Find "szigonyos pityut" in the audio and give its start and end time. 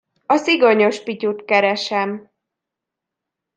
0.37-1.45